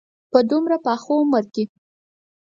[0.31, 1.63] په دومره پاخه عمر کې.